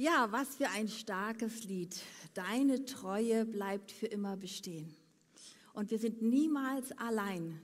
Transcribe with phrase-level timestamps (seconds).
[0.00, 1.94] Ja, was für ein starkes Lied.
[2.32, 4.96] Deine Treue bleibt für immer bestehen.
[5.74, 7.60] Und wir sind niemals allein.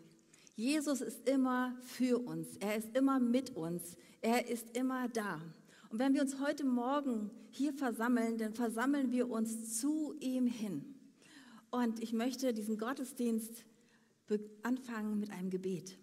[0.54, 2.58] Jesus ist immer für uns.
[2.58, 3.96] Er ist immer mit uns.
[4.20, 5.40] Er ist immer da.
[5.88, 10.94] Und wenn wir uns heute Morgen hier versammeln, dann versammeln wir uns zu ihm hin.
[11.70, 13.64] Und ich möchte diesen Gottesdienst
[14.62, 15.96] anfangen mit einem Gebet.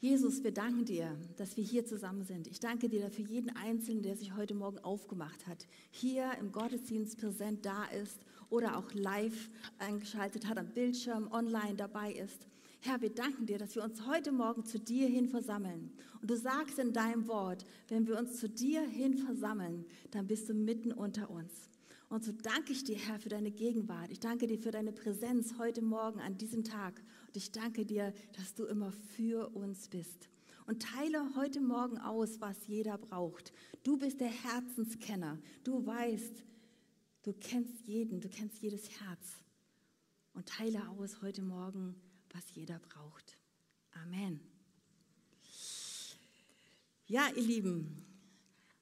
[0.00, 2.46] Jesus, wir danken dir, dass wir hier zusammen sind.
[2.46, 7.18] Ich danke dir für jeden Einzelnen, der sich heute Morgen aufgemacht hat, hier im Gottesdienst
[7.18, 12.46] präsent da ist oder auch live eingeschaltet hat, am Bildschirm, online dabei ist.
[12.80, 15.92] Herr, wir danken dir, dass wir uns heute Morgen zu dir hin versammeln.
[16.22, 20.48] Und du sagst in deinem Wort, wenn wir uns zu dir hin versammeln, dann bist
[20.48, 21.68] du mitten unter uns.
[22.08, 24.10] Und so danke ich dir, Herr, für deine Gegenwart.
[24.10, 27.02] Ich danke dir für deine Präsenz heute Morgen an diesem Tag.
[27.30, 30.28] Und ich danke dir, dass du immer für uns bist.
[30.66, 33.52] Und teile heute Morgen aus, was jeder braucht.
[33.84, 35.38] Du bist der Herzenskenner.
[35.62, 36.42] Du weißt,
[37.22, 39.44] du kennst jeden, du kennst jedes Herz.
[40.32, 41.94] Und teile aus heute Morgen,
[42.32, 43.38] was jeder braucht.
[43.92, 44.40] Amen.
[47.06, 48.04] Ja, ihr Lieben,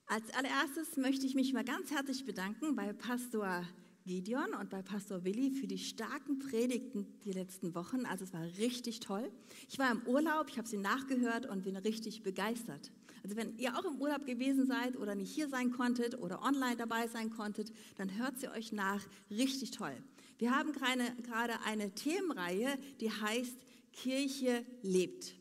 [0.07, 3.69] als allererstes möchte ich mich mal ganz herzlich bedanken bei Pastor
[4.09, 8.07] Gideon und bei Pastor Willi für die starken Predigten die letzten Wochen.
[8.07, 9.31] Also es war richtig toll.
[9.69, 12.91] Ich war im Urlaub, ich habe sie nachgehört und bin richtig begeistert.
[13.23, 16.77] Also wenn ihr auch im Urlaub gewesen seid oder nicht hier sein konntet oder online
[16.77, 19.05] dabei sein konntet, dann hört sie euch nach.
[19.31, 19.95] Richtig toll.
[20.39, 23.59] Wir haben gerade eine Themenreihe, die heißt
[23.93, 25.35] Kirche lebt.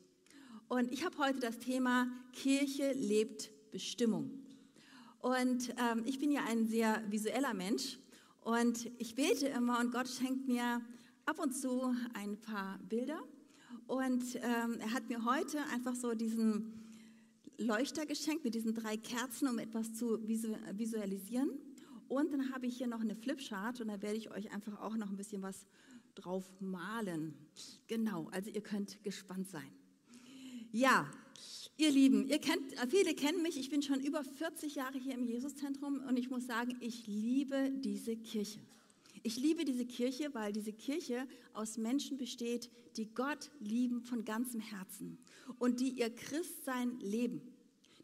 [0.67, 4.29] Und ich habe heute das Thema Kirche lebt Bestimmung.
[5.19, 7.97] Und ähm, ich bin ja ein sehr visueller Mensch
[8.47, 10.81] und ich bete immer und Gott schenkt mir
[11.25, 13.19] ab und zu ein paar Bilder.
[13.87, 16.71] Und ähm, er hat mir heute einfach so diesen
[17.57, 21.49] Leuchter geschenkt mit diesen drei Kerzen, um etwas zu visualisieren.
[22.07, 24.95] Und dann habe ich hier noch eine Flipchart und da werde ich euch einfach auch
[24.95, 25.65] noch ein bisschen was
[26.15, 27.33] drauf malen.
[27.87, 29.73] Genau, also ihr könnt gespannt sein.
[30.71, 31.11] Ja,
[31.79, 35.23] Ihr Lieben, ihr kennt, viele kennen mich, ich bin schon über 40 Jahre hier im
[35.23, 38.59] Jesuszentrum und ich muss sagen, ich liebe diese Kirche.
[39.21, 44.59] Ich liebe diese Kirche, weil diese Kirche aus Menschen besteht, die Gott lieben von ganzem
[44.59, 45.19] Herzen
[45.59, 47.41] und die ihr Christsein leben,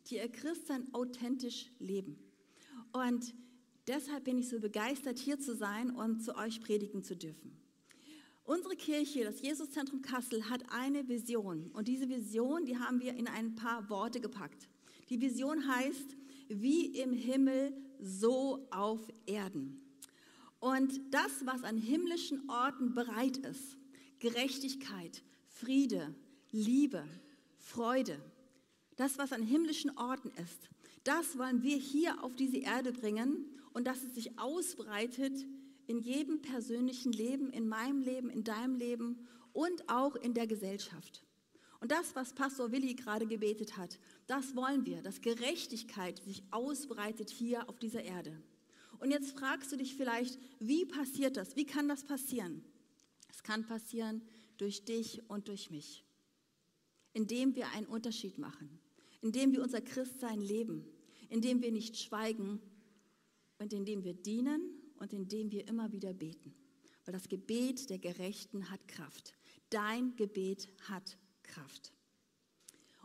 [0.07, 2.19] die ihr Christsein authentisch leben.
[2.91, 3.33] Und
[3.88, 7.62] deshalb bin ich so begeistert, hier zu sein und zu euch predigen zu dürfen.
[8.45, 11.71] Unsere Kirche, das Jesuszentrum Kassel, hat eine Vision.
[11.73, 14.67] Und diese Vision, die haben wir in ein paar Worte gepackt.
[15.09, 16.17] Die Vision heißt,
[16.49, 19.81] wie im Himmel, so auf Erden.
[20.59, 23.77] Und das, was an himmlischen Orten bereit ist,
[24.19, 26.13] Gerechtigkeit, Friede,
[26.51, 27.05] Liebe,
[27.57, 28.19] Freude,
[28.97, 30.69] das, was an himmlischen Orten ist,
[31.05, 35.45] das wollen wir hier auf diese Erde bringen und dass es sich ausbreitet
[35.88, 41.23] in jedem persönlichen Leben, in meinem Leben, in deinem Leben und auch in der Gesellschaft.
[41.79, 47.29] Und das, was Pastor Willi gerade gebetet hat, das wollen wir, dass Gerechtigkeit sich ausbreitet
[47.29, 48.41] hier auf dieser Erde.
[48.99, 51.57] Und jetzt fragst du dich vielleicht, wie passiert das?
[51.57, 52.63] Wie kann das passieren?
[53.29, 54.21] Es kann passieren
[54.57, 56.05] durch dich und durch mich,
[57.11, 58.79] indem wir einen Unterschied machen,
[59.19, 60.85] indem wir unser Christsein leben,
[61.29, 62.61] indem wir nicht schweigen
[63.57, 64.61] und indem wir dienen
[65.03, 66.55] und indem wir immer wieder beten.
[67.03, 69.35] Weil das Gebet der Gerechten hat Kraft.
[69.69, 71.91] Dein Gebet hat Kraft.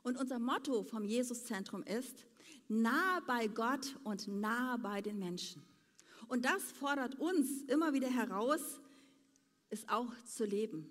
[0.04, 2.24] Und unser Motto vom Jesuszentrum ist,
[2.68, 5.60] nah bei Gott und nah bei den Menschen.
[6.28, 8.80] Und das fordert uns immer wieder heraus,
[9.70, 10.88] es auch zu leben,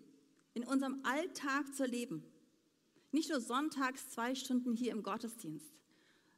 [0.55, 2.21] in unserem Alltag zu leben.
[3.11, 5.73] Nicht nur sonntags zwei Stunden hier im Gottesdienst,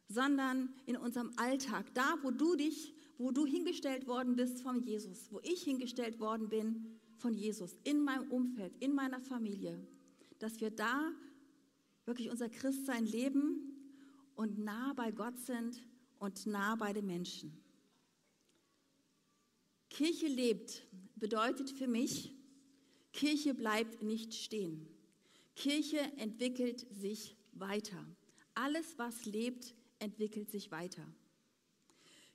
[0.07, 5.31] sondern in unserem Alltag, da wo du dich wo du hingestellt worden bist von Jesus,
[5.31, 9.85] wo ich hingestellt worden bin von Jesus, in meinem Umfeld, in meiner Familie,
[10.39, 11.11] dass wir da
[12.05, 13.75] wirklich unser Christsein leben
[14.35, 15.85] und nah bei Gott sind
[16.17, 17.61] und nah bei den Menschen.
[19.89, 20.87] Kirche lebt
[21.17, 22.33] bedeutet für mich,
[23.11, 24.87] Kirche bleibt nicht stehen.
[25.55, 28.05] Kirche entwickelt sich weiter.
[28.53, 31.05] Alles, was lebt, entwickelt sich weiter.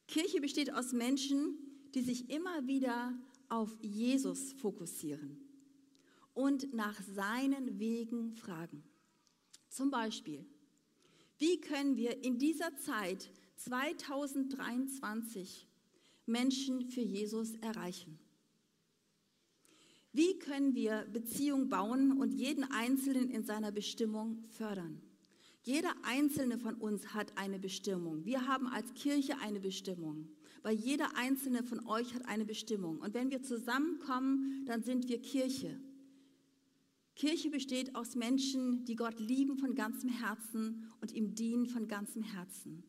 [0.06, 1.58] Kirche besteht aus Menschen,
[1.94, 3.18] die sich immer wieder
[3.48, 5.44] auf Jesus fokussieren
[6.34, 8.82] und nach seinen Wegen fragen.
[9.68, 10.44] Zum Beispiel,
[11.38, 15.66] wie können wir in dieser Zeit 2023
[16.26, 18.20] Menschen für Jesus erreichen?
[20.12, 25.02] Wie können wir Beziehungen bauen und jeden Einzelnen in seiner Bestimmung fördern?
[25.64, 28.26] Jeder einzelne von uns hat eine Bestimmung.
[28.26, 30.28] Wir haben als Kirche eine Bestimmung.
[30.62, 32.98] Weil jeder einzelne von euch hat eine Bestimmung.
[33.00, 35.80] Und wenn wir zusammenkommen, dann sind wir Kirche.
[37.16, 42.22] Kirche besteht aus Menschen, die Gott lieben von ganzem Herzen und ihm dienen von ganzem
[42.22, 42.82] Herzen.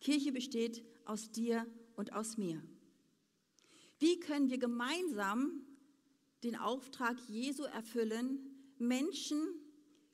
[0.00, 1.66] Kirche besteht aus dir
[1.96, 2.62] und aus mir.
[3.98, 5.62] Wie können wir gemeinsam
[6.44, 8.38] den Auftrag Jesu erfüllen,
[8.78, 9.38] Menschen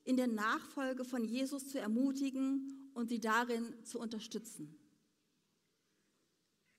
[0.09, 4.75] in der Nachfolge von Jesus zu ermutigen und sie darin zu unterstützen?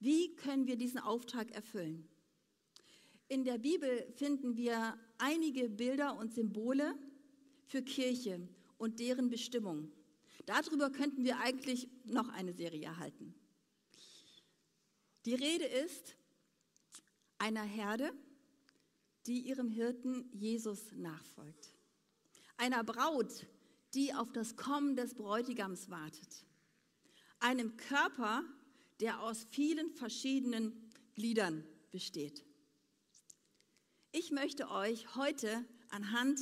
[0.01, 2.09] Wie können wir diesen Auftrag erfüllen?
[3.29, 6.99] In der Bibel finden wir einige Bilder und Symbole
[7.67, 8.49] für Kirche
[8.79, 9.93] und deren Bestimmung.
[10.47, 13.33] Darüber könnten wir eigentlich noch eine Serie halten.
[15.25, 16.17] Die Rede ist
[17.39, 18.13] einer Herde,
[19.27, 21.80] die ihrem Hirten Jesus nachfolgt.
[22.61, 23.47] Einer Braut,
[23.95, 26.45] die auf das Kommen des Bräutigams wartet.
[27.39, 28.45] Einem Körper,
[29.01, 32.45] der aus vielen verschiedenen Gliedern besteht.
[34.13, 36.39] Ich möchte euch heute anhand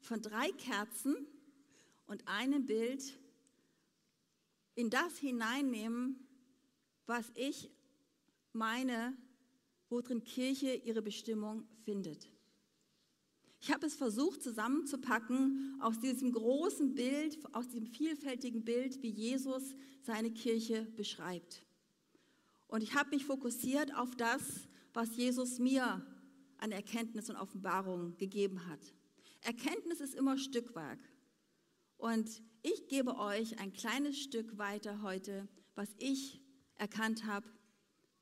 [0.00, 1.14] von drei Kerzen
[2.06, 3.16] und einem Bild
[4.74, 6.26] in das hineinnehmen,
[7.06, 7.70] was ich
[8.52, 9.16] meine,
[9.88, 12.28] worin Kirche ihre Bestimmung findet.
[13.60, 19.74] Ich habe es versucht zusammenzupacken aus diesem großen Bild, aus diesem vielfältigen Bild, wie Jesus
[20.00, 21.62] seine Kirche beschreibt.
[22.68, 24.40] Und ich habe mich fokussiert auf das,
[24.94, 26.04] was Jesus mir
[26.56, 28.80] an Erkenntnis und Offenbarung gegeben hat.
[29.42, 31.00] Erkenntnis ist immer Stückwerk.
[31.96, 36.40] Und ich gebe euch ein kleines Stück weiter heute, was ich
[36.76, 37.46] erkannt habe,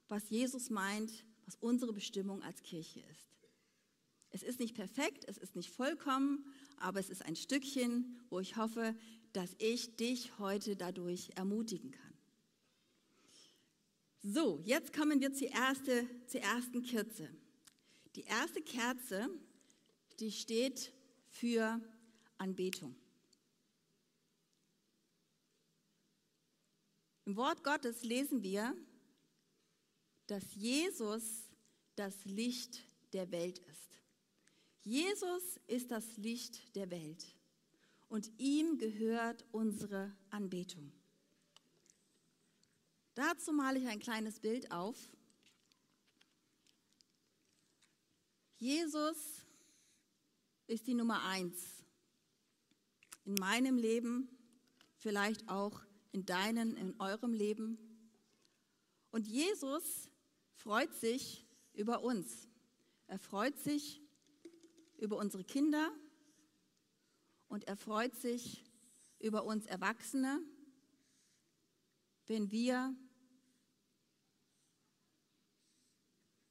[0.09, 3.28] was Jesus meint, was unsere Bestimmung als Kirche ist.
[4.39, 6.45] Es ist nicht perfekt, es ist nicht vollkommen,
[6.77, 8.95] aber es ist ein Stückchen, wo ich hoffe,
[9.33, 12.15] dass ich dich heute dadurch ermutigen kann.
[14.23, 17.29] So, jetzt kommen wir zur, erste, zur ersten Kerze.
[18.15, 19.29] Die erste Kerze,
[20.21, 20.93] die steht
[21.31, 21.81] für
[22.37, 22.95] Anbetung.
[27.25, 28.73] Im Wort Gottes lesen wir,
[30.29, 31.49] dass Jesus
[31.97, 33.88] das Licht der Welt ist.
[34.89, 37.37] Jesus ist das Licht der Welt
[38.09, 40.91] und ihm gehört unsere Anbetung.
[43.13, 44.97] Dazu male ich ein kleines Bild auf.
[48.57, 49.45] Jesus
[50.69, 51.85] ist die Nummer eins
[53.27, 54.31] in meinem Leben,
[54.97, 55.83] vielleicht auch
[56.13, 57.77] in deinem, in eurem Leben.
[59.11, 60.09] Und Jesus
[60.55, 62.49] freut sich über uns.
[63.07, 64.01] Er freut sich
[64.99, 65.91] über unsere Kinder
[67.49, 68.65] und er freut sich
[69.19, 70.41] über uns Erwachsene,
[72.27, 72.95] wenn wir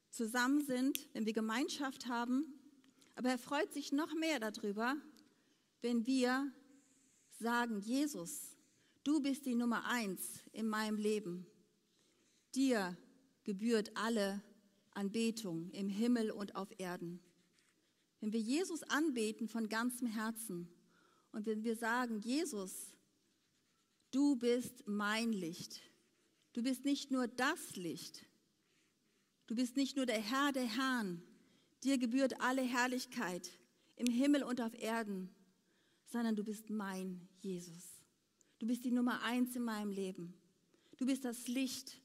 [0.10, 2.54] zusammen sind, wenn wir Gemeinschaft haben.
[3.16, 4.96] Aber er freut sich noch mehr darüber,
[5.82, 6.52] wenn wir
[7.40, 8.58] sagen, Jesus,
[9.04, 11.46] du bist die Nummer eins in meinem Leben.
[12.56, 12.98] Dir
[13.44, 14.42] gebührt alle
[14.92, 17.22] Anbetung im Himmel und auf Erden.
[18.20, 20.68] Wenn wir Jesus anbeten von ganzem Herzen
[21.32, 22.96] und wenn wir sagen, Jesus,
[24.12, 25.82] du bist mein Licht,
[26.54, 28.28] du bist nicht nur das Licht,
[29.48, 31.24] Du bist nicht nur der Herr der Herren,
[31.84, 33.50] dir gebührt alle Herrlichkeit
[33.96, 35.34] im Himmel und auf Erden,
[36.06, 38.04] sondern du bist mein Jesus.
[38.60, 40.34] Du bist die Nummer eins in meinem Leben.
[40.98, 42.02] Du bist das Licht.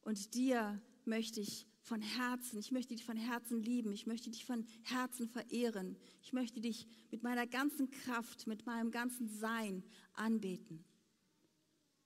[0.00, 4.44] Und dir möchte ich von Herzen, ich möchte dich von Herzen lieben, ich möchte dich
[4.44, 9.82] von Herzen verehren, ich möchte dich mit meiner ganzen Kraft, mit meinem ganzen Sein
[10.14, 10.84] anbeten.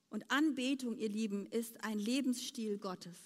[0.09, 3.17] Und Anbetung, ihr Lieben, ist ein Lebensstil Gottes.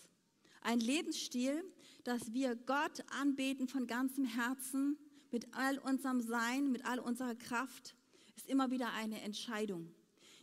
[0.62, 1.64] Ein Lebensstil,
[2.04, 4.98] dass wir Gott anbeten von ganzem Herzen,
[5.32, 7.96] mit all unserem Sein, mit all unserer Kraft,
[8.36, 9.94] ist immer wieder eine Entscheidung.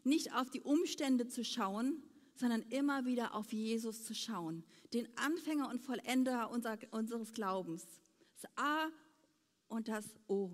[0.05, 2.03] Nicht auf die Umstände zu schauen,
[2.39, 7.85] sondern immer wieder auf Jesus zu schauen, den Anfänger und Vollender unser, unseres Glaubens.
[8.41, 8.89] Das A
[9.67, 10.53] und das O.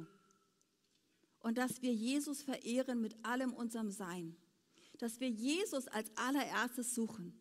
[1.40, 4.34] Und dass wir Jesus verehren mit allem unserem Sein.
[4.98, 7.38] Dass wir Jesus als allererstes suchen,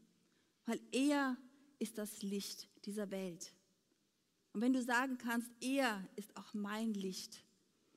[0.65, 1.37] weil er
[1.79, 3.53] ist das Licht dieser Welt.
[4.51, 7.43] Und wenn du sagen kannst, er ist auch mein Licht,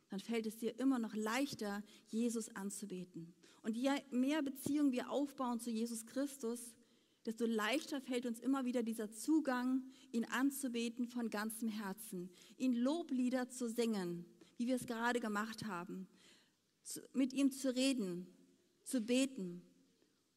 [0.09, 3.35] dann fällt es dir immer noch leichter, Jesus anzubeten.
[3.66, 6.76] Und je mehr Beziehung wir aufbauen zu Jesus Christus,
[7.25, 9.82] desto leichter fällt uns immer wieder dieser Zugang,
[10.12, 14.25] ihn anzubeten von ganzem Herzen, ihn Loblieder zu singen,
[14.56, 16.06] wie wir es gerade gemacht haben,
[17.12, 18.28] mit ihm zu reden,
[18.85, 19.62] zu beten,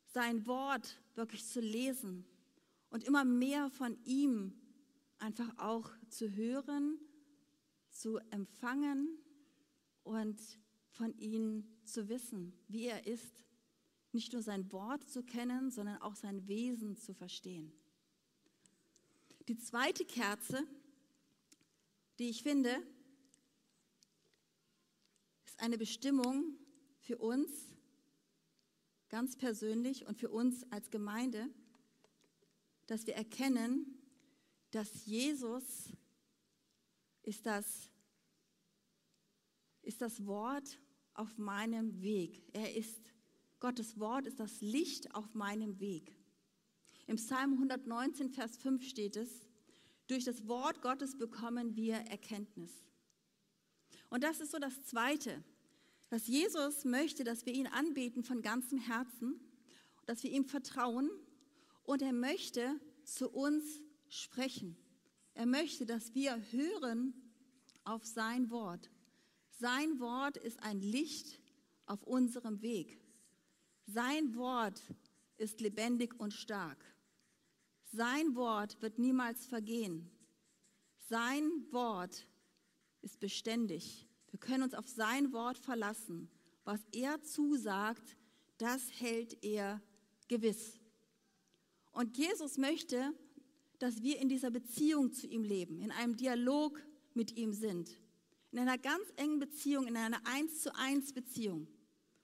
[0.05, 2.25] sein Wort wirklich zu lesen
[2.89, 4.59] und immer mehr von ihm
[5.19, 6.97] einfach auch zu hören,
[7.91, 9.19] zu empfangen
[10.01, 10.41] und
[10.89, 13.45] von ihm zu wissen, wie er ist.
[14.11, 17.71] Nicht nur sein Wort zu kennen, sondern auch sein Wesen zu verstehen.
[19.47, 20.63] Die zweite Kerze,
[22.17, 22.75] die ich finde,
[25.45, 26.55] ist eine Bestimmung
[26.99, 27.49] für uns
[29.09, 31.49] ganz persönlich und für uns als Gemeinde,
[32.85, 33.99] dass wir erkennen,
[34.71, 35.91] dass Jesus
[37.23, 37.89] ist das,
[39.81, 40.79] ist das Wort
[41.13, 42.43] auf meinem Weg.
[42.53, 43.11] Er ist,
[43.59, 46.15] Gottes Wort ist das Licht auf meinem Weg.
[47.07, 49.47] Im Psalm 119, Vers 5 steht es,
[50.07, 52.71] durch das Wort Gottes bekommen wir Erkenntnis.
[54.09, 55.43] Und das ist so das Zweite,
[56.09, 59.39] dass Jesus möchte, dass wir ihn anbeten von ganzem Herzen,
[60.05, 61.09] dass wir ihm vertrauen
[61.83, 63.63] und er möchte zu uns
[64.07, 64.75] sprechen.
[65.35, 67.13] Er möchte, dass wir hören
[67.83, 68.89] auf sein Wort.
[69.59, 71.37] Sein Wort ist ein Licht
[71.85, 72.97] auf unserem Weg.
[73.87, 74.81] Sein Wort
[75.35, 76.81] ist lebendig und stark.
[77.91, 80.09] Sein Wort wird niemals vergehen.
[81.09, 82.25] Sein Wort
[83.01, 84.07] ist beständig.
[84.31, 86.29] Wir können uns auf sein Wort verlassen.
[86.63, 88.15] Was er zusagt,
[88.59, 89.81] das hält er
[90.29, 90.79] gewiss.
[91.91, 93.13] Und Jesus möchte,
[93.77, 96.81] dass wir in dieser Beziehung zu ihm leben, in einem Dialog
[97.13, 97.89] mit ihm sind,
[98.51, 101.67] in einer ganz engen Beziehung, in einer eins zu eins Beziehung.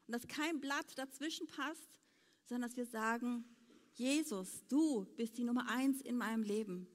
[0.07, 1.99] Und dass kein Blatt dazwischen passt,
[2.45, 3.45] sondern dass wir sagen,
[3.93, 6.87] Jesus, du bist die Nummer eins in meinem Leben.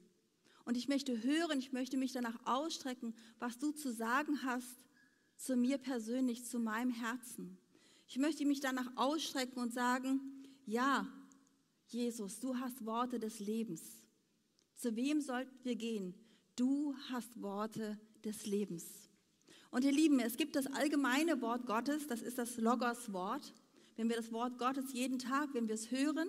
[0.65, 4.85] Und ich möchte hören, ich möchte mich danach ausstrecken, was du zu sagen hast
[5.41, 7.57] zu mir persönlich, zu meinem Herzen.
[8.07, 10.19] Ich möchte mich danach ausstrecken und sagen,
[10.65, 11.07] ja,
[11.87, 13.81] Jesus, du hast Worte des Lebens.
[14.75, 16.13] Zu wem sollten wir gehen?
[16.55, 19.00] Du hast Worte des Lebens.
[19.71, 23.53] Und ihr Lieben, es gibt das allgemeine Wort Gottes, das ist das Logos-Wort.
[23.95, 26.27] Wenn wir das Wort Gottes jeden Tag, wenn wir es hören,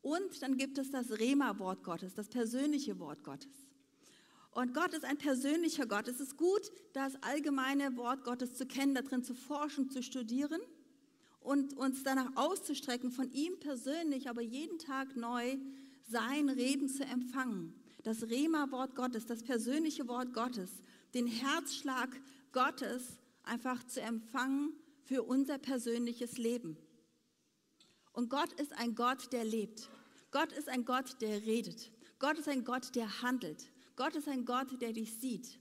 [0.00, 3.52] und dann gibt es das Rema-Wort Gottes, das persönliche Wort Gottes.
[4.50, 6.08] Und Gott ist ein persönlicher Gott.
[6.08, 10.60] Es ist gut, das allgemeine Wort Gottes zu kennen, darin zu forschen, zu studieren
[11.40, 15.56] und uns danach auszustrecken, von ihm persönlich, aber jeden Tag neu
[16.08, 17.74] sein Reden zu empfangen.
[18.02, 20.70] Das Rema-Wort Gottes, das persönliche Wort Gottes,
[21.14, 22.10] den Herzschlag
[22.54, 26.78] Gottes einfach zu empfangen für unser persönliches Leben.
[28.12, 29.90] Und Gott ist ein Gott, der lebt.
[30.30, 31.90] Gott ist ein Gott, der redet.
[32.20, 33.70] Gott ist ein Gott, der handelt.
[33.96, 35.58] Gott ist ein Gott, der dich sieht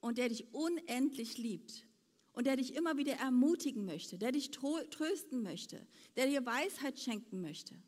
[0.00, 1.86] und der dich unendlich liebt
[2.32, 7.40] und der dich immer wieder ermutigen möchte, der dich trösten möchte, der dir Weisheit schenken
[7.40, 7.80] möchte.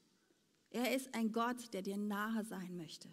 [0.70, 3.08] Er ist ein Gott, der dir nahe sein möchte.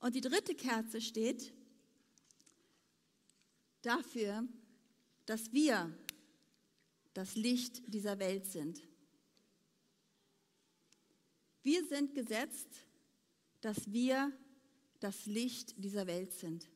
[0.00, 1.52] Und die dritte Kerze steht
[3.88, 4.46] dafür,
[5.24, 5.90] dass wir
[7.14, 8.82] das Licht dieser Welt sind.
[11.62, 12.68] Wir sind gesetzt,
[13.62, 14.32] dass wir
[15.00, 16.68] das Licht dieser Welt sind.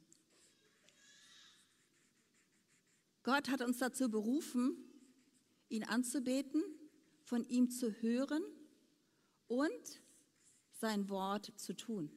[3.22, 4.76] Gott hat uns dazu berufen,
[5.68, 6.62] ihn anzubeten,
[7.24, 8.42] von ihm zu hören
[9.48, 10.02] und
[10.80, 12.10] sein Wort zu tun.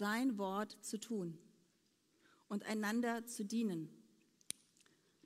[0.00, 1.36] Sein Wort zu tun
[2.48, 3.90] und einander zu dienen.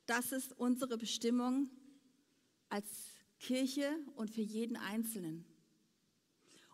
[0.05, 1.71] Das ist unsere Bestimmung
[2.71, 2.89] als
[3.39, 5.45] Kirche und für jeden Einzelnen.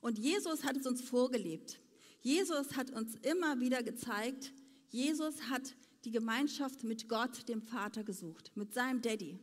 [0.00, 1.78] Und Jesus hat es uns vorgelebt.
[2.22, 4.54] Jesus hat uns immer wieder gezeigt,
[4.88, 5.76] Jesus hat
[6.06, 9.38] die Gemeinschaft mit Gott, dem Vater, gesucht, mit seinem Daddy.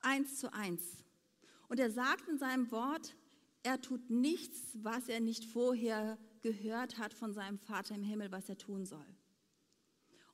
[0.00, 0.82] Eins zu eins.
[1.68, 3.16] Und er sagt in seinem Wort,
[3.62, 8.48] er tut nichts, was er nicht vorher gehört hat von seinem Vater im Himmel, was
[8.48, 9.06] er tun soll.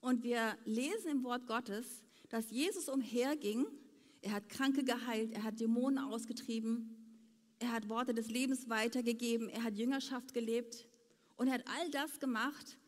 [0.00, 3.66] Und wir lesen im Wort Gottes, dass Jesus umherging,
[4.20, 6.94] er hat Kranke geheilt, er hat Dämonen ausgetrieben,
[7.58, 10.86] er hat Worte des Lebens weitergegeben, er hat Jüngerschaft gelebt
[11.36, 12.78] und er hat all das gemacht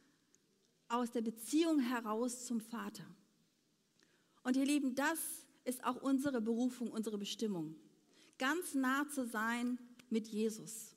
[0.89, 3.07] aus der Beziehung heraus zum Vater.
[4.43, 5.19] Und ihr Lieben, das
[5.65, 7.77] ist auch unsere Berufung, unsere Bestimmung.
[8.39, 9.79] Ganz nah zu sein
[10.11, 10.96] mit Jesus.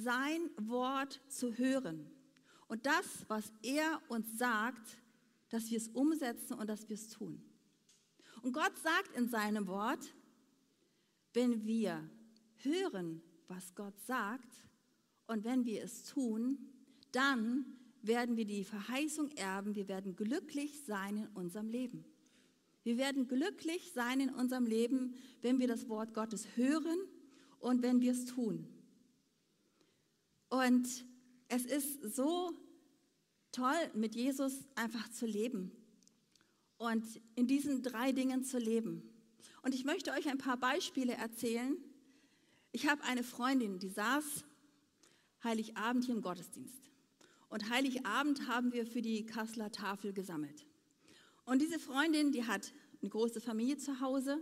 [0.00, 2.08] Sein Wort zu hören.
[2.68, 4.98] Und das, was er uns sagt,
[5.48, 7.42] dass wir es umsetzen und dass wir es tun.
[8.42, 10.14] Und Gott sagt in seinem Wort,
[11.32, 12.08] wenn wir
[12.56, 14.64] hören, was Gott sagt,
[15.26, 16.58] und wenn wir es tun,
[17.12, 17.66] dann
[18.02, 22.04] werden wir die Verheißung erben, wir werden glücklich sein in unserem Leben.
[22.84, 26.98] Wir werden glücklich sein in unserem Leben, wenn wir das Wort Gottes hören
[27.58, 28.66] und wenn wir es tun.
[30.48, 31.04] Und
[31.48, 32.52] es ist so
[33.52, 35.72] toll, mit Jesus einfach zu leben
[36.76, 39.02] und in diesen drei Dingen zu leben.
[39.62, 41.76] Und ich möchte euch ein paar Beispiele erzählen.
[42.72, 44.44] Ich habe eine Freundin, die saß
[45.44, 46.90] Heiligabend hier im Gottesdienst.
[47.48, 50.66] Und Heiligabend haben wir für die Kasseler Tafel gesammelt.
[51.44, 54.38] Und diese Freundin, die hat eine große Familie zu Hause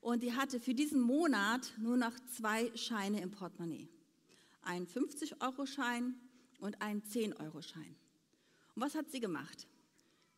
[0.00, 3.88] und die hatte für diesen Monat nur noch zwei Scheine im Portemonnaie.
[4.68, 6.14] Ein 50-Euro-Schein
[6.60, 7.96] und ein 10-Euro-Schein.
[8.74, 9.66] Und was hat sie gemacht?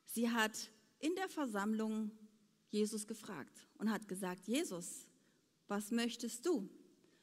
[0.07, 0.71] Sie hat
[1.01, 2.13] in der Versammlung
[2.69, 5.09] Jesus gefragt und hat gesagt, Jesus,
[5.67, 6.71] was möchtest du?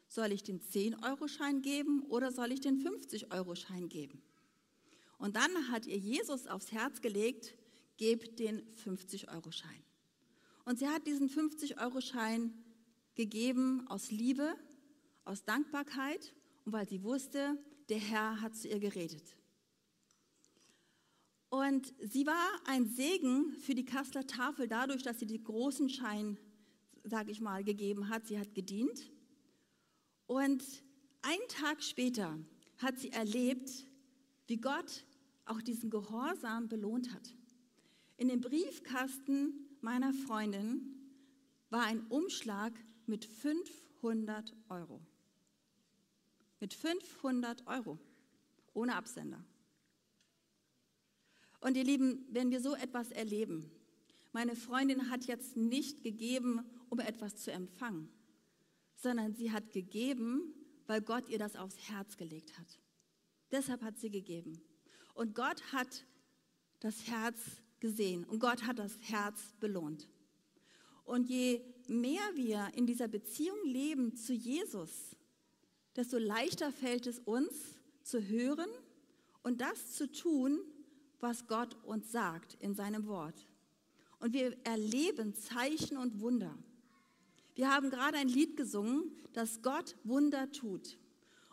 [0.09, 4.21] Soll ich den 10-Euro-Schein geben oder soll ich den 50-Euro-Schein geben?
[5.17, 7.55] Und dann hat ihr Jesus aufs Herz gelegt,
[7.95, 9.81] gebt den 50-Euro-Schein.
[10.65, 12.53] Und sie hat diesen 50-Euro-Schein
[13.15, 14.57] gegeben aus Liebe,
[15.23, 16.33] aus Dankbarkeit
[16.67, 17.57] und weil sie wusste,
[17.87, 19.37] der Herr hat zu ihr geredet.
[21.47, 26.37] Und sie war ein Segen für die Kasseler Tafel dadurch, dass sie den großen Schein,
[27.05, 28.27] sage ich mal, gegeben hat.
[28.27, 29.09] Sie hat gedient.
[30.25, 30.61] Und
[31.21, 32.37] einen Tag später
[32.79, 33.71] hat sie erlebt,
[34.47, 35.05] wie Gott
[35.45, 37.33] auch diesen Gehorsam belohnt hat.
[38.17, 40.97] In dem Briefkasten meiner Freundin
[41.69, 42.73] war ein Umschlag
[43.05, 44.99] mit 500 Euro.
[46.59, 47.99] Mit 500 Euro,
[48.73, 49.43] ohne Absender.
[51.59, 53.71] Und ihr Lieben, wenn wir so etwas erleben,
[54.31, 58.09] meine Freundin hat jetzt nicht gegeben, um etwas zu empfangen,
[58.95, 60.53] sondern sie hat gegeben,
[60.85, 62.79] weil Gott ihr das aufs Herz gelegt hat.
[63.51, 64.61] Deshalb hat sie gegeben.
[65.13, 66.05] Und Gott hat
[66.79, 67.39] das Herz
[67.79, 70.07] gesehen und Gott hat das Herz belohnt.
[71.03, 75.15] Und je mehr wir in dieser Beziehung leben zu Jesus,
[75.97, 77.51] desto leichter fällt es uns
[78.03, 78.69] zu hören
[79.43, 80.59] und das zu tun,
[81.19, 83.47] was Gott uns sagt in seinem Wort.
[84.19, 86.55] Und wir erleben Zeichen und Wunder.
[87.55, 90.97] Wir haben gerade ein Lied gesungen, das Gott Wunder tut.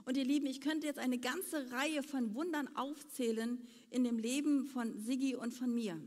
[0.05, 4.67] Und ihr Lieben, ich könnte jetzt eine ganze Reihe von Wundern aufzählen in dem Leben
[4.67, 5.99] von Sigi und von mir.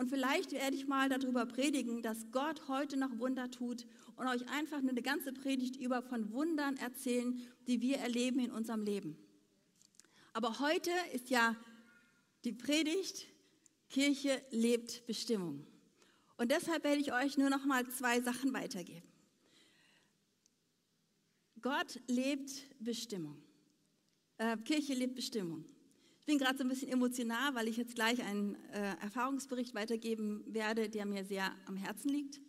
[0.00, 3.84] Und vielleicht werde ich mal darüber predigen, dass Gott heute noch Wunder tut
[4.16, 8.82] und euch einfach eine ganze Predigt über von Wundern erzählen, die wir erleben in unserem
[8.82, 9.18] Leben.
[10.32, 11.54] Aber heute ist ja
[12.44, 13.26] die Predigt
[13.90, 15.66] Kirche lebt Bestimmung.
[16.38, 19.06] Und deshalb werde ich euch nur noch mal zwei Sachen weitergeben.
[21.60, 22.50] Gott lebt
[22.82, 23.36] Bestimmung.
[24.38, 25.66] Äh, Kirche lebt Bestimmung.
[26.20, 30.44] Ich bin gerade so ein bisschen emotional, weil ich jetzt gleich einen äh, Erfahrungsbericht weitergeben
[30.46, 32.40] werde, der mir sehr am Herzen liegt.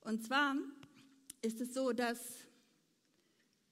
[0.00, 0.54] Und zwar
[1.40, 2.18] ist es so, dass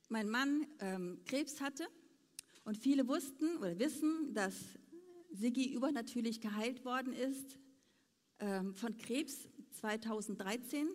[0.09, 1.87] mein Mann ähm, Krebs hatte
[2.64, 4.55] und viele wussten oder wissen, dass
[5.31, 7.59] Siggi übernatürlich geheilt worden ist
[8.40, 10.88] ähm, von Krebs 2013.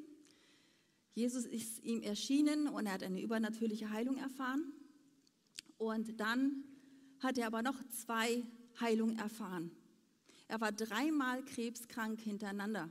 [1.14, 4.74] Jesus ist ihm erschienen und er hat eine übernatürliche Heilung erfahren.
[5.78, 6.64] Und dann
[7.20, 8.44] hat er aber noch zwei
[8.80, 9.72] Heilungen erfahren.
[10.48, 12.90] Er war dreimal krebskrank hintereinander.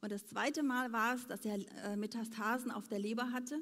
[0.00, 3.60] Und das zweite Mal war es, dass er äh, Metastasen auf der Leber hatte.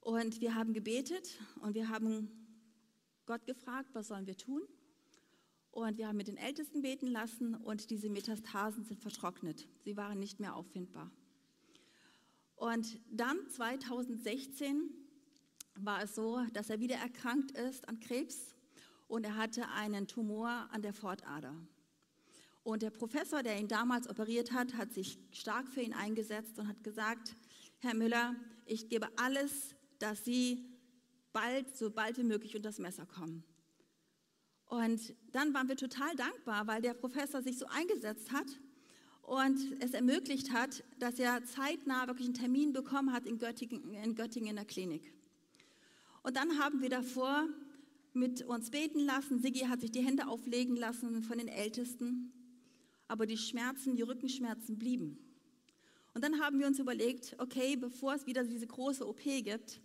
[0.00, 2.30] Und wir haben gebetet und wir haben
[3.26, 4.62] Gott gefragt, was sollen wir tun?
[5.70, 9.68] Und wir haben mit den Ältesten beten lassen und diese Metastasen sind vertrocknet.
[9.84, 11.10] Sie waren nicht mehr auffindbar.
[12.56, 14.90] Und dann 2016
[15.74, 18.54] war es so, dass er wieder erkrankt ist an Krebs
[19.08, 21.54] und er hatte einen Tumor an der Fortader.
[22.64, 26.68] Und der Professor, der ihn damals operiert hat, hat sich stark für ihn eingesetzt und
[26.68, 27.34] hat gesagt,
[27.78, 30.64] Herr Müller, ich gebe alles, dass Sie
[31.32, 33.42] bald, so bald wie möglich unter das Messer kommen.
[34.66, 38.46] Und dann waren wir total dankbar, weil der Professor sich so eingesetzt hat
[39.22, 44.14] und es ermöglicht hat, dass er zeitnah wirklich einen Termin bekommen hat in Göttingen in,
[44.14, 45.12] Göttingen in der Klinik.
[46.22, 47.48] Und dann haben wir davor
[48.14, 49.40] mit uns beten lassen.
[49.40, 52.32] Sigi hat sich die Hände auflegen lassen von den Ältesten,
[53.08, 55.18] aber die Schmerzen, die Rückenschmerzen blieben.
[56.14, 59.80] Und dann haben wir uns überlegt, okay, bevor es wieder diese große OP gibt,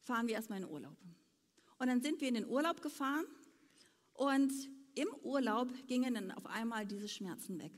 [0.00, 0.96] fahren wir erstmal in den Urlaub.
[1.78, 3.26] Und dann sind wir in den Urlaub gefahren
[4.14, 4.52] und
[4.94, 7.72] im Urlaub gingen dann auf einmal diese Schmerzen weg.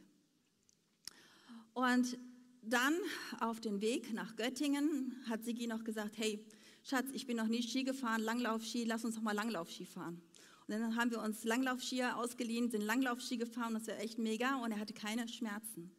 [1.74, 2.16] Und
[2.62, 2.94] dann
[3.40, 6.44] auf dem Weg nach Göttingen hat Sigi noch gesagt, hey,
[6.88, 10.22] Schatz, ich bin noch nie Ski gefahren, Langlaufski, lass uns doch mal Langlaufski fahren.
[10.66, 14.72] Und dann haben wir uns Langlaufskier ausgeliehen, sind Langlaufski gefahren, das war echt mega und
[14.72, 15.90] er hatte keine Schmerzen.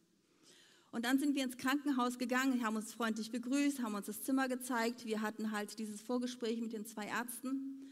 [0.90, 4.48] Und dann sind wir ins Krankenhaus gegangen, haben uns freundlich begrüßt, haben uns das Zimmer
[4.48, 5.04] gezeigt.
[5.04, 7.88] Wir hatten halt dieses Vorgespräch mit den zwei Ärzten.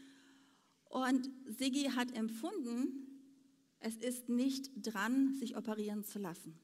[0.89, 3.07] Und Siggi hat empfunden,
[3.79, 6.59] es ist nicht dran, sich operieren zu lassen.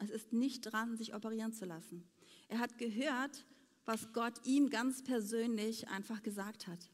[0.00, 2.02] Es ist nicht dran, sich operieren zu lassen.
[2.48, 3.46] Er hat gehört,
[3.86, 6.90] was Gott ihm ganz persönlich einfach gesagt hat.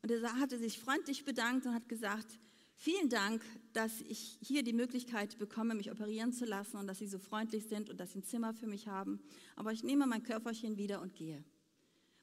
[0.00, 2.38] Und er hatte sich freundlich bedankt und hat gesagt,
[2.76, 7.08] vielen Dank, dass ich hier die Möglichkeit bekomme, mich operieren zu lassen und dass Sie
[7.08, 9.20] so freundlich sind und dass Sie ein Zimmer für mich haben.
[9.56, 11.44] Aber ich nehme mein Körperchen wieder und gehe,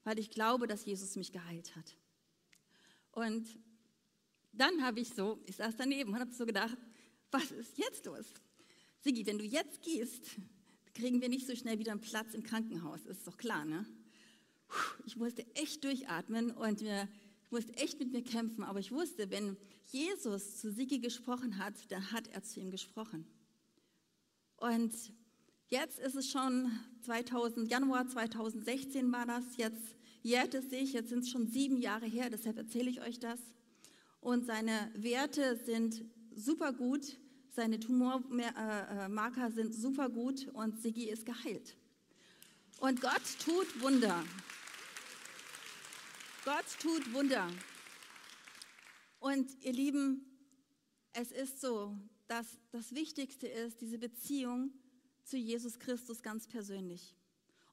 [0.04, 1.98] weil ich glaube, dass Jesus mich geheilt hat.
[3.12, 3.60] Und
[4.54, 6.78] dann habe ich so, ich saß daneben und habe so gedacht,
[7.32, 8.26] was ist jetzt los?
[9.00, 10.38] Sigi, wenn du jetzt gehst,
[10.94, 13.86] kriegen wir nicht so schnell wieder einen Platz im Krankenhaus, ist doch klar, ne?
[15.06, 17.08] Ich musste echt durchatmen und mir,
[17.46, 21.74] ich musste echt mit mir kämpfen, aber ich wusste, wenn Jesus zu Sigi gesprochen hat,
[21.90, 23.26] dann hat er zu ihm gesprochen.
[24.56, 24.94] Und
[25.68, 31.20] jetzt ist es schon 2000, Januar 2016 war das, jetzt jährt es sich, jetzt sind
[31.20, 33.40] es schon sieben Jahre her, deshalb erzähle ich euch das.
[34.20, 37.18] Und seine Werte sind super gut.
[37.54, 41.76] Seine Tumormarker äh, äh, sind super gut und Sigi ist geheilt.
[42.80, 44.24] Und Gott tut Wunder.
[46.46, 47.48] Gott tut Wunder.
[49.20, 50.26] Und ihr Lieben,
[51.12, 54.72] es ist so, dass das Wichtigste ist, diese Beziehung
[55.26, 57.16] zu Jesus Christus ganz persönlich.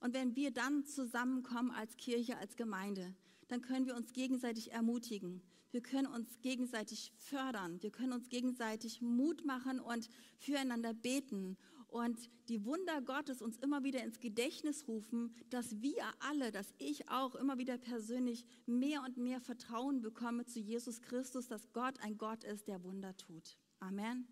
[0.00, 3.14] Und wenn wir dann zusammenkommen als Kirche, als Gemeinde,
[3.46, 5.40] dann können wir uns gegenseitig ermutigen.
[5.70, 7.82] Wir können uns gegenseitig fördern.
[7.82, 11.56] Wir können uns gegenseitig Mut machen und füreinander beten
[11.88, 17.08] und die Wunder Gottes uns immer wieder ins Gedächtnis rufen, dass wir alle, dass ich
[17.08, 22.18] auch immer wieder persönlich mehr und mehr Vertrauen bekomme zu Jesus Christus, dass Gott ein
[22.18, 23.56] Gott ist, der Wunder tut.
[23.80, 24.28] Amen.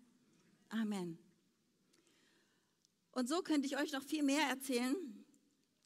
[0.69, 1.17] Amen.
[3.11, 4.95] Und so könnte ich euch noch viel mehr erzählen,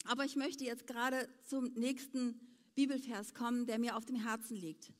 [0.05, 2.39] aber ich möchte jetzt gerade zum nächsten
[2.75, 4.91] Bibelvers kommen, der mir auf dem Herzen liegt.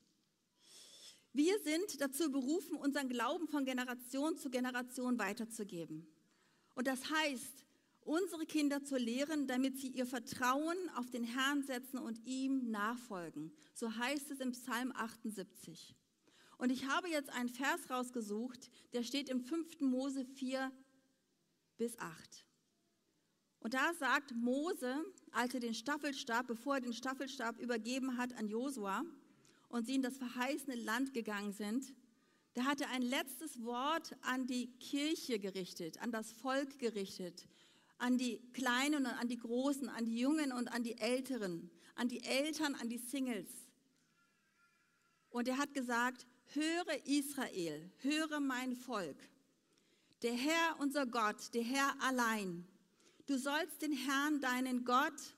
[1.33, 6.05] Wir sind dazu berufen, unseren Glauben von Generation zu Generation weiterzugeben.
[6.75, 7.65] Und das heißt,
[8.01, 13.53] unsere Kinder zu lehren, damit sie ihr Vertrauen auf den Herrn setzen und ihm nachfolgen.
[13.73, 15.95] So heißt es im Psalm 78.
[16.57, 19.81] Und ich habe jetzt einen Vers rausgesucht, der steht im 5.
[19.81, 20.71] Mose 4
[21.77, 22.45] bis 8.
[23.61, 28.47] Und da sagt Mose, als er den Staffelstab, bevor er den Staffelstab übergeben hat an
[28.47, 29.05] Josua,
[29.71, 31.93] und sie in das verheißene Land gegangen sind,
[32.59, 37.47] hat er ein letztes Wort an die Kirche gerichtet, an das Volk gerichtet,
[37.97, 42.09] an die Kleinen und an die Großen, an die Jungen und an die Älteren, an
[42.09, 43.49] die Eltern, an die Singles.
[45.29, 49.17] Und er hat gesagt, höre Israel, höre mein Volk.
[50.21, 52.67] Der Herr, unser Gott, der Herr allein.
[53.27, 55.35] Du sollst den Herrn, deinen Gott,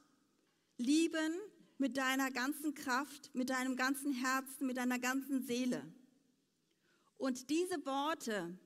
[0.77, 1.33] lieben
[1.77, 5.83] mit deiner ganzen Kraft, mit deinem ganzen Herzen, mit deiner ganzen Seele.
[7.17, 8.57] Und diese Worte,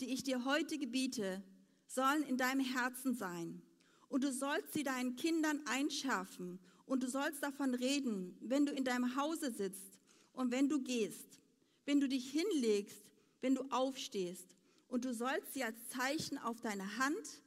[0.00, 1.42] die ich dir heute gebiete,
[1.86, 3.62] sollen in deinem Herzen sein.
[4.08, 8.84] Und du sollst sie deinen Kindern einschärfen und du sollst davon reden, wenn du in
[8.84, 9.98] deinem Hause sitzt
[10.32, 11.40] und wenn du gehst,
[11.84, 13.02] wenn du dich hinlegst,
[13.40, 14.54] wenn du aufstehst.
[14.88, 17.42] Und du sollst sie als Zeichen auf deine Hand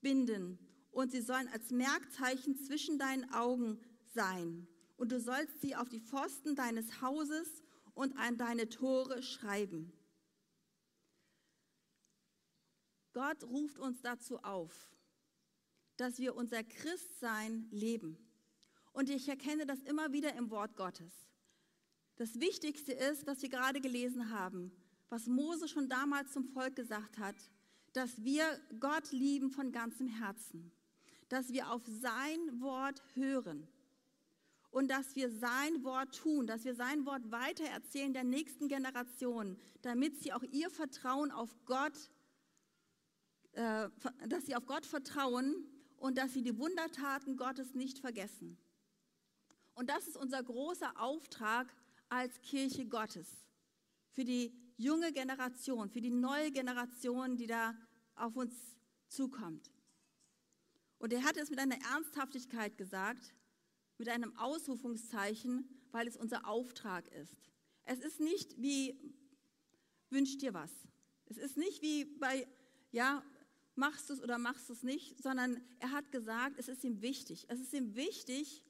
[0.00, 0.58] binden
[0.90, 3.78] und sie sollen als Merkzeichen zwischen deinen Augen
[4.12, 4.66] sein.
[4.96, 7.62] Und du sollst sie auf die Pfosten deines Hauses
[7.94, 9.92] und an deine Tore schreiben.
[13.12, 14.72] Gott ruft uns dazu auf,
[15.96, 18.18] dass wir unser Christsein leben.
[18.92, 21.12] Und ich erkenne das immer wieder im Wort Gottes.
[22.16, 24.72] Das Wichtigste ist, was wir gerade gelesen haben,
[25.08, 27.36] was Mose schon damals zum Volk gesagt hat,
[27.92, 28.44] dass wir
[28.80, 30.72] Gott lieben von ganzem Herzen,
[31.28, 33.68] dass wir auf sein Wort hören
[34.70, 40.20] und dass wir sein Wort tun, dass wir sein Wort weitererzählen der nächsten Generation, damit
[40.22, 42.10] sie auch ihr Vertrauen auf Gott,
[43.52, 43.88] äh,
[44.26, 48.58] dass sie auf Gott vertrauen und dass sie die Wundertaten Gottes nicht vergessen.
[49.74, 51.74] Und das ist unser großer Auftrag
[52.08, 53.28] als Kirche Gottes
[54.10, 57.74] für die junge Generation, für die neue Generation, die da
[58.16, 58.54] auf uns
[59.08, 59.70] zukommt.
[60.98, 63.32] Und er hat es mit einer Ernsthaftigkeit gesagt,
[63.98, 67.50] mit einem Ausrufungszeichen, weil es unser Auftrag ist.
[67.84, 68.98] Es ist nicht wie,
[70.10, 70.70] wünsch dir was.
[71.26, 72.46] Es ist nicht wie bei,
[72.92, 73.22] ja,
[73.74, 77.02] machst du es oder machst du es nicht, sondern er hat gesagt, es ist ihm
[77.02, 77.46] wichtig.
[77.48, 78.64] Es ist ihm wichtig,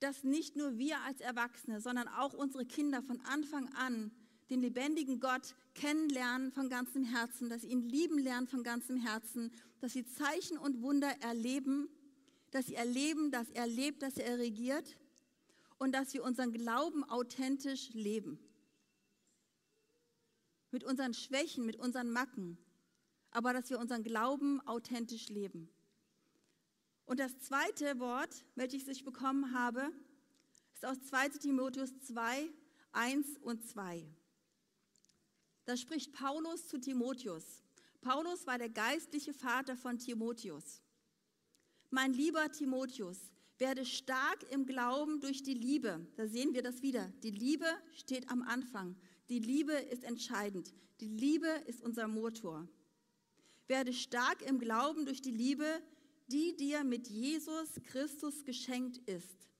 [0.00, 4.10] dass nicht nur wir als Erwachsene, sondern auch unsere Kinder von Anfang an
[4.50, 9.52] den lebendigen Gott kennenlernen von ganzem Herzen, dass sie ihn lieben lernen von ganzem Herzen,
[9.80, 11.88] dass sie Zeichen und Wunder erleben,
[12.52, 14.96] dass sie erleben, dass er lebt, dass er regiert
[15.78, 18.38] und dass wir unseren Glauben authentisch leben.
[20.70, 22.56] Mit unseren Schwächen, mit unseren Macken,
[23.30, 25.68] aber dass wir unseren Glauben authentisch leben.
[27.04, 29.90] Und das zweite Wort, welches ich bekommen habe,
[30.74, 32.48] ist aus 2 Timotheus 2,
[32.92, 34.06] 1 und 2.
[35.64, 37.62] Da spricht Paulus zu Timotheus.
[38.00, 40.82] Paulus war der geistliche Vater von Timotheus.
[41.94, 43.18] Mein lieber Timotheus,
[43.58, 46.06] werde stark im Glauben durch die Liebe.
[46.16, 47.12] Da sehen wir das wieder.
[47.22, 48.96] Die Liebe steht am Anfang.
[49.28, 50.72] Die Liebe ist entscheidend.
[51.00, 52.66] Die Liebe ist unser Motor.
[53.66, 55.66] Werde stark im Glauben durch die Liebe,
[56.28, 59.50] die dir mit Jesus Christus geschenkt ist.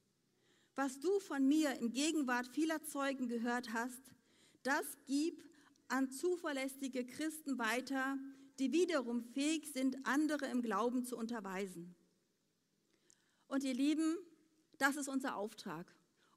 [0.74, 4.00] Was du von mir in Gegenwart vieler Zeugen gehört hast,
[4.62, 5.44] das gib
[5.88, 8.16] an zuverlässige Christen weiter,
[8.58, 11.94] die wiederum fähig sind, andere im Glauben zu unterweisen.
[13.52, 14.16] Und ihr Lieben,
[14.78, 15.84] das ist unser Auftrag.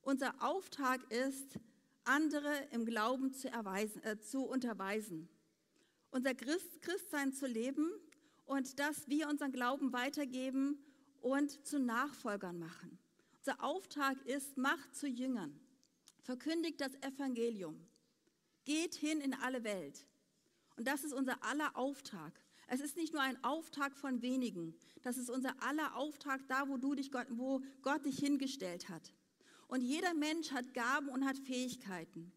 [0.01, 1.57] Unser Auftrag ist,
[2.03, 5.29] andere im Glauben zu, erweisen, äh, zu unterweisen.
[6.11, 7.89] Unser Christ, Christsein zu leben
[8.43, 10.77] und dass wir unseren Glauben weitergeben
[11.21, 12.99] und zu Nachfolgern machen.
[13.37, 15.57] Unser Auftrag ist, macht zu Jüngern,
[16.21, 17.79] verkündigt das Evangelium,
[18.65, 20.05] geht hin in alle Welt.
[20.75, 22.33] Und das ist unser aller Auftrag.
[22.67, 26.77] Es ist nicht nur ein Auftrag von wenigen, das ist unser aller Auftrag da, wo,
[26.77, 29.13] du dich wo Gott dich hingestellt hat.
[29.67, 32.31] Und jeder Mensch hat Gaben und hat Fähigkeiten.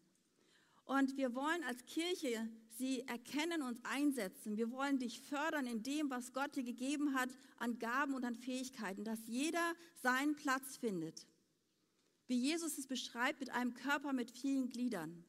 [0.85, 4.57] Und wir wollen als Kirche sie erkennen und einsetzen.
[4.57, 8.35] Wir wollen dich fördern in dem, was Gott dir gegeben hat an Gaben und an
[8.35, 11.27] Fähigkeiten, dass jeder seinen Platz findet.
[12.27, 15.23] Wie Jesus es beschreibt mit einem Körper mit vielen Gliedern.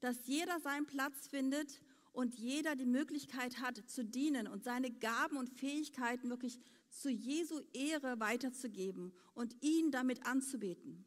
[0.00, 1.80] Dass jeder seinen Platz findet
[2.16, 7.60] und jeder die Möglichkeit hat zu dienen und seine Gaben und Fähigkeiten wirklich zu Jesu
[7.74, 11.04] Ehre weiterzugeben und ihn damit anzubeten.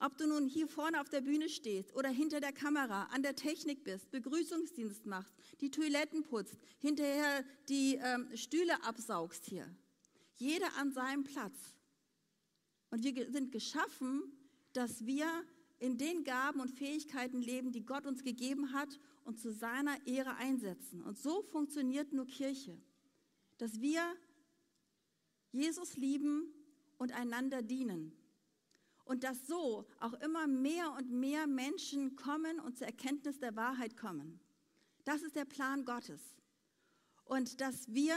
[0.00, 3.36] Ob du nun hier vorne auf der Bühne stehst oder hinter der Kamera, an der
[3.36, 9.66] Technik bist, Begrüßungsdienst machst, die Toiletten putzt, hinterher die ähm, Stühle absaugst hier.
[10.34, 11.74] Jeder an seinem Platz.
[12.90, 14.30] Und wir sind geschaffen,
[14.74, 15.26] dass wir
[15.80, 20.36] in den Gaben und Fähigkeiten leben, die Gott uns gegeben hat und zu seiner Ehre
[20.36, 21.02] einsetzen.
[21.02, 22.78] Und so funktioniert nur Kirche,
[23.58, 24.02] dass wir
[25.52, 26.54] Jesus lieben
[26.98, 28.12] und einander dienen
[29.04, 33.96] und dass so auch immer mehr und mehr Menschen kommen und zur Erkenntnis der Wahrheit
[33.96, 34.38] kommen.
[35.04, 36.20] Das ist der Plan Gottes.
[37.24, 38.14] Und dass wir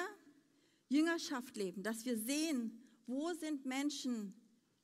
[0.90, 4.34] Jüngerschaft leben, dass wir sehen, wo sind Menschen,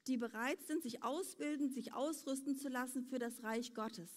[0.10, 4.10] die bereit sind, sich ausbilden, sich ausrüsten zu lassen für das Reich Gottes.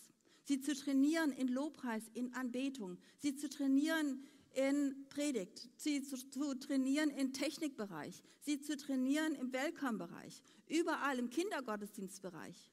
[0.44, 4.24] Sie zu trainieren in Lobpreis, in Anbetung, sie zu trainieren
[4.54, 11.30] in Predigt, sie zu, zu trainieren im Technikbereich, sie zu trainieren im Welcome-Bereich, überall im
[11.30, 12.70] Kindergottesdienstbereich.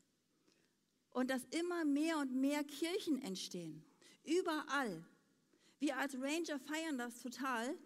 [1.12, 3.84] Und dass immer mehr und mehr Kirchen entstehen,
[4.23, 5.05] überall.
[5.79, 7.77] Wir als Ranger feiern das total,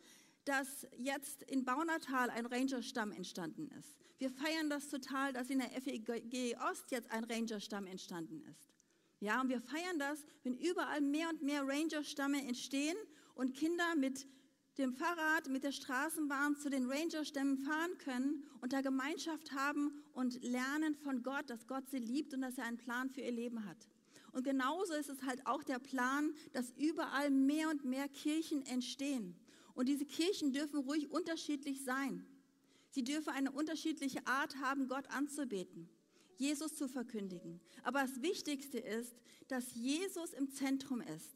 [0.46, 4.03] dass jetzt in Baunatal ein Rangerstamm entstanden ist.
[4.18, 8.74] Wir feiern das total, dass in der FEG Ost jetzt ein Rangerstamm entstanden ist.
[9.20, 12.98] Ja, und wir feiern das, wenn überall mehr und mehr Rangerstämme entstehen
[13.36, 14.28] und Kinder mit
[14.78, 20.44] dem Fahrrad, mit der Straßenbahn zu den Rangerstämmen fahren können und da Gemeinschaft haben und
[20.44, 23.66] lernen von Gott, dass Gott sie liebt und dass er einen Plan für ihr Leben
[23.66, 23.88] hat.
[24.32, 29.36] Und genauso ist es halt auch der Plan, dass überall mehr und mehr Kirchen entstehen.
[29.76, 32.26] Und diese Kirchen dürfen ruhig unterschiedlich sein.
[32.94, 35.90] Sie dürfen eine unterschiedliche Art haben, Gott anzubeten,
[36.38, 37.60] Jesus zu verkündigen.
[37.82, 39.16] Aber das Wichtigste ist,
[39.48, 41.32] dass Jesus im Zentrum ist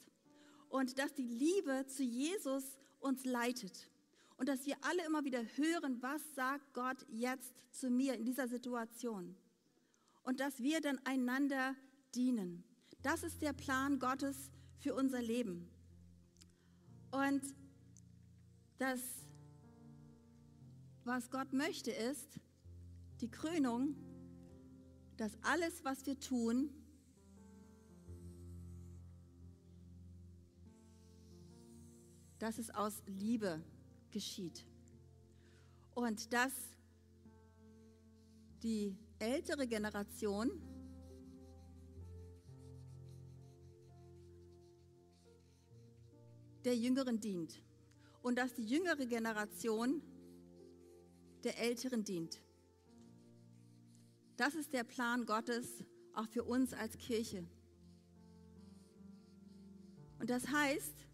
[0.70, 3.90] und dass die Liebe zu Jesus uns leitet
[4.38, 8.48] und dass wir alle immer wieder hören, was sagt Gott jetzt zu mir in dieser
[8.48, 9.36] Situation
[10.22, 11.76] und dass wir dann einander
[12.14, 12.64] dienen.
[13.02, 15.68] Das ist der Plan Gottes für unser Leben.
[17.10, 17.42] Und
[18.78, 19.00] das,
[21.08, 22.40] was Gott möchte, ist
[23.22, 23.96] die Krönung,
[25.16, 26.70] dass alles, was wir tun,
[32.40, 33.64] dass es aus Liebe
[34.12, 34.66] geschieht.
[35.96, 36.54] Und dass
[38.62, 40.52] die ältere Generation
[46.66, 47.64] der Jüngeren dient
[48.22, 50.02] und dass die jüngere Generation
[51.48, 52.42] der Älteren dient.
[54.36, 57.48] Das ist der Plan Gottes auch für uns als Kirche.
[60.20, 61.06] Und das heißt,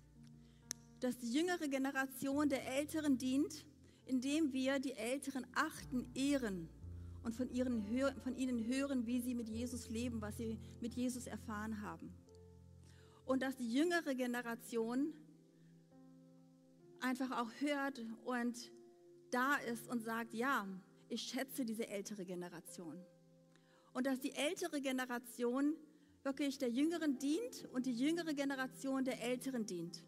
[1.02, 3.64] dass die jüngere Generation der Älteren dient,
[4.06, 6.68] indem wir die Älteren achten, ehren
[7.22, 7.86] und von, ihren,
[8.24, 12.12] von ihnen hören, wie sie mit Jesus leben, was sie mit Jesus erfahren haben.
[13.26, 15.14] Und dass die jüngere Generation
[17.02, 18.72] einfach auch hört und
[19.34, 20.68] da ist und sagt, ja,
[21.10, 22.98] ich schätze diese ältere Generation.
[23.94, 25.76] Und dass die ältere Generation
[26.24, 30.04] wirklich der Jüngeren dient und die jüngere Generation der Älteren dient.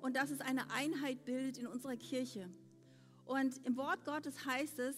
[0.00, 2.48] Und dass es eine Einheit bildet in unserer Kirche.
[3.24, 4.96] Und im Wort Gottes heißt es,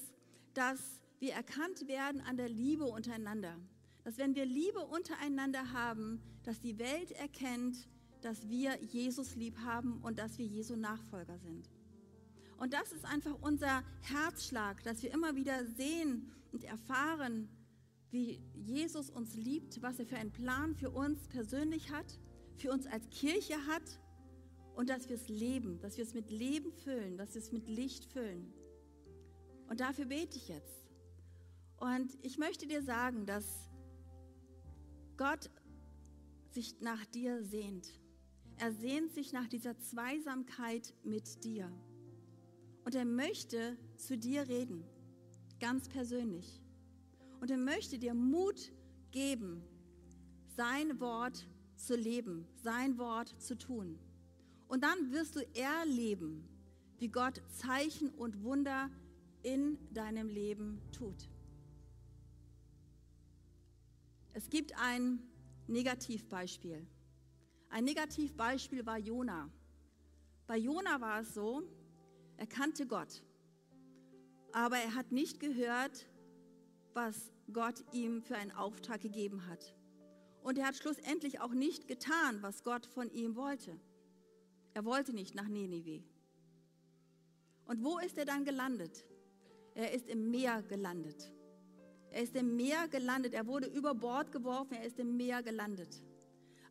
[0.54, 0.80] dass
[1.18, 3.56] wir erkannt werden an der Liebe untereinander.
[4.04, 7.88] Dass wenn wir Liebe untereinander haben, dass die Welt erkennt,
[8.20, 11.68] dass wir Jesus lieb haben und dass wir Jesu Nachfolger sind.
[12.58, 17.48] Und das ist einfach unser Herzschlag, dass wir immer wieder sehen und erfahren,
[18.10, 22.18] wie Jesus uns liebt, was er für einen Plan für uns persönlich hat,
[22.56, 24.00] für uns als Kirche hat
[24.74, 27.68] und dass wir es leben, dass wir es mit Leben füllen, dass wir es mit
[27.68, 28.52] Licht füllen.
[29.68, 30.86] Und dafür bete ich jetzt.
[31.78, 33.44] Und ich möchte dir sagen, dass
[35.16, 35.50] Gott
[36.52, 38.00] sich nach dir sehnt.
[38.58, 41.70] Er sehnt sich nach dieser Zweisamkeit mit dir.
[42.86, 44.84] Und er möchte zu dir reden,
[45.58, 46.62] ganz persönlich.
[47.40, 48.72] Und er möchte dir Mut
[49.10, 49.64] geben,
[50.56, 53.98] sein Wort zu leben, sein Wort zu tun.
[54.68, 56.48] Und dann wirst du erleben,
[56.98, 58.88] wie Gott Zeichen und Wunder
[59.42, 61.28] in deinem Leben tut.
[64.32, 65.18] Es gibt ein
[65.66, 66.86] Negativbeispiel.
[67.68, 69.50] Ein Negativbeispiel war Jona.
[70.46, 71.64] Bei Jona war es so,
[72.36, 73.22] er kannte Gott,
[74.52, 76.06] aber er hat nicht gehört,
[76.94, 79.74] was Gott ihm für einen Auftrag gegeben hat.
[80.42, 83.78] Und er hat schlussendlich auch nicht getan, was Gott von ihm wollte.
[84.74, 86.04] Er wollte nicht nach Ninive.
[87.66, 89.06] Und wo ist er dann gelandet?
[89.74, 91.32] Er ist im Meer gelandet.
[92.10, 93.34] Er ist im Meer gelandet.
[93.34, 94.74] Er wurde über Bord geworfen.
[94.74, 96.02] Er ist im Meer gelandet.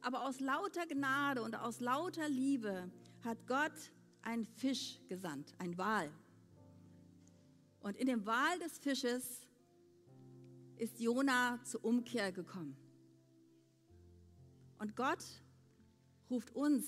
[0.02, 2.92] Aber aus lauter Gnade und aus lauter Liebe
[3.24, 3.92] hat Gott
[4.26, 6.12] einen Fisch gesandt, ein Wal.
[7.80, 9.48] Und in dem Wal des Fisches
[10.78, 12.76] ist Jona zur Umkehr gekommen.
[14.80, 15.24] Und Gott
[16.30, 16.86] ruft uns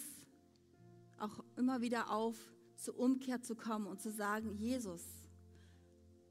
[1.18, 2.36] auch immer wieder auf,
[2.76, 5.04] zur Umkehr zu kommen und zu sagen, Jesus,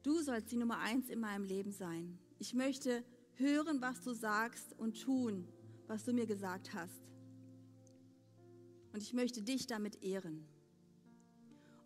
[0.03, 2.17] du sollst die Nummer eins in meinem Leben sein.
[2.39, 5.47] Ich möchte hören, was du sagst und tun,
[5.87, 7.01] was du mir gesagt hast.
[8.93, 10.47] Und ich möchte dich damit ehren.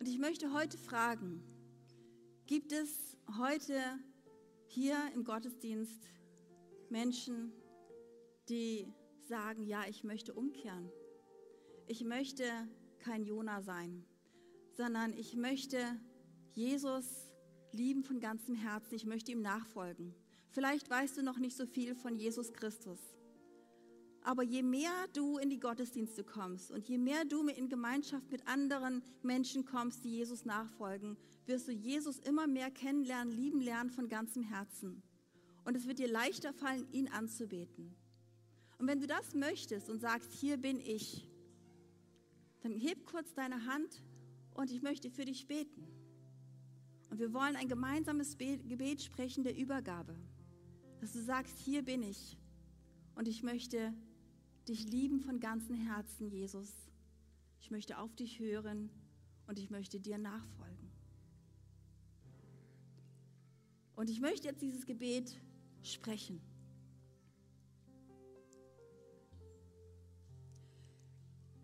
[0.02, 1.44] Und ich möchte heute fragen,
[2.48, 3.80] gibt es heute
[4.66, 6.08] hier im Gottesdienst
[6.90, 7.52] Menschen,
[8.48, 8.92] die
[9.28, 10.90] sagen, ja, ich möchte umkehren.
[11.86, 12.42] Ich möchte
[12.98, 14.04] kein Jona sein,
[14.72, 15.78] sondern ich möchte
[16.50, 17.30] Jesus
[17.70, 18.96] lieben von ganzem Herzen.
[18.96, 20.16] Ich möchte ihm nachfolgen.
[20.50, 22.98] Vielleicht weißt du noch nicht so viel von Jesus Christus.
[24.24, 28.46] Aber je mehr du in die Gottesdienste kommst und je mehr du in Gemeinschaft mit
[28.46, 34.08] anderen Menschen kommst, die Jesus nachfolgen, wirst du Jesus immer mehr kennenlernen, lieben lernen von
[34.08, 35.02] ganzem Herzen.
[35.64, 37.96] Und es wird dir leichter fallen, ihn anzubeten.
[38.78, 41.28] Und wenn du das möchtest und sagst, hier bin ich,
[42.62, 44.04] dann heb kurz deine Hand
[44.54, 45.86] und ich möchte für dich beten.
[47.10, 50.16] Und wir wollen ein gemeinsames Gebet sprechen der Übergabe,
[51.00, 52.38] dass du sagst, hier bin ich
[53.14, 53.92] und ich möchte
[54.68, 56.72] dich lieben von ganzem Herzen, Jesus.
[57.60, 58.90] Ich möchte auf dich hören
[59.46, 60.90] und ich möchte dir nachfolgen.
[63.94, 65.40] Und ich möchte jetzt dieses Gebet
[65.82, 66.40] sprechen.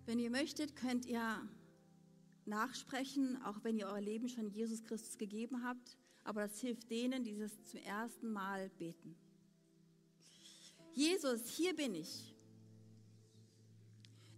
[0.07, 1.49] Wenn ihr möchtet, könnt ihr
[2.47, 5.99] nachsprechen, auch wenn ihr euer Leben schon Jesus Christus gegeben habt.
[6.25, 9.17] Aber das hilft denen, die das zum ersten Mal beten.
[10.95, 12.35] Jesus, hier bin ich.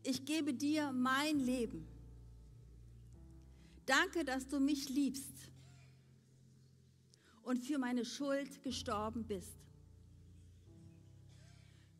[0.03, 1.87] Ich gebe dir mein Leben.
[3.87, 5.35] Danke, dass du mich liebst
[7.43, 9.57] und für meine Schuld gestorben bist.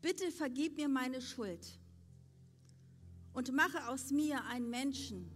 [0.01, 1.79] Bitte vergib mir meine Schuld
[3.33, 5.29] und mache aus mir einen Menschen,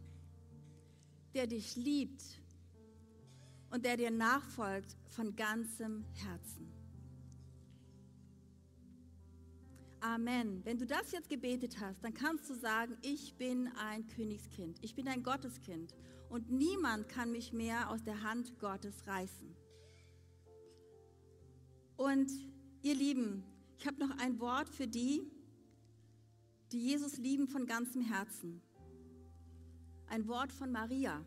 [1.34, 2.24] der dich liebt
[3.70, 6.75] und der dir nachfolgt von ganzem Herzen.
[10.06, 10.64] Amen.
[10.64, 14.94] Wenn du das jetzt gebetet hast, dann kannst du sagen, ich bin ein Königskind, ich
[14.94, 15.96] bin ein Gotteskind
[16.30, 19.56] und niemand kann mich mehr aus der Hand Gottes reißen.
[21.98, 22.32] Und
[22.84, 23.44] ihr Lieben,
[23.80, 25.28] ich habe noch ein Wort für die,
[26.72, 28.62] die Jesus lieben von ganzem Herzen.
[30.06, 31.26] Ein Wort von Maria.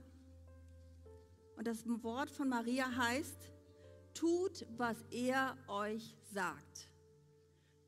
[1.56, 3.50] Und das Wort von Maria heißt,
[4.14, 6.87] tut, was er euch sagt.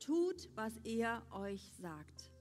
[0.01, 2.31] Tut, was er euch sagt.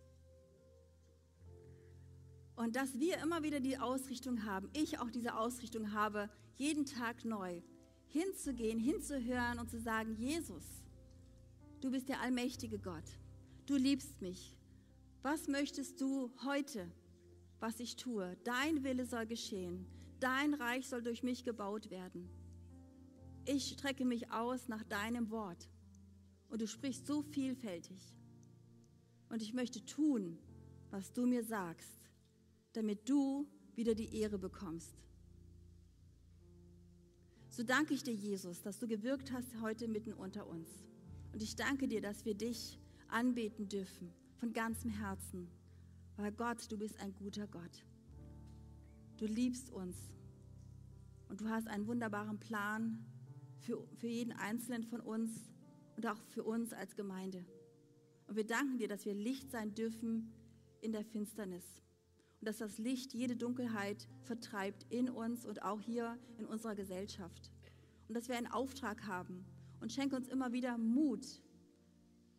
[2.56, 7.24] Und dass wir immer wieder die Ausrichtung haben, ich auch diese Ausrichtung habe, jeden Tag
[7.24, 7.62] neu
[8.06, 10.64] hinzugehen, hinzuhören und zu sagen, Jesus,
[11.80, 13.04] du bist der allmächtige Gott,
[13.66, 14.56] du liebst mich.
[15.22, 16.90] Was möchtest du heute,
[17.60, 18.36] was ich tue?
[18.42, 19.86] Dein Wille soll geschehen,
[20.18, 22.30] dein Reich soll durch mich gebaut werden.
[23.44, 25.68] Ich strecke mich aus nach deinem Wort
[26.50, 28.14] und du sprichst so vielfältig.
[29.28, 30.38] Und ich möchte tun,
[30.90, 32.10] was du mir sagst,
[32.72, 34.96] damit du wieder die Ehre bekommst.
[37.48, 40.68] So danke ich dir, Jesus, dass du gewirkt hast heute mitten unter uns.
[41.32, 42.78] Und ich danke dir, dass wir dich
[43.08, 45.48] anbeten dürfen von ganzem Herzen.
[46.16, 47.84] Weil Gott, du bist ein guter Gott.
[49.16, 49.96] Du liebst uns.
[51.28, 53.04] Und du hast einen wunderbaren Plan
[53.58, 55.49] für, für jeden Einzelnen von uns
[56.00, 57.44] und auch für uns als Gemeinde.
[58.26, 60.32] Und wir danken dir, dass wir Licht sein dürfen
[60.80, 61.82] in der Finsternis.
[62.40, 67.50] Und dass das Licht jede Dunkelheit vertreibt in uns und auch hier in unserer Gesellschaft.
[68.08, 69.44] Und dass wir einen Auftrag haben.
[69.80, 71.42] Und schenke uns immer wieder Mut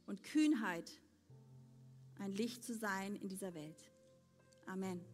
[0.08, 1.00] und Kühnheit,
[2.18, 3.92] ein Licht zu sein in dieser Welt.
[4.66, 5.11] Amen.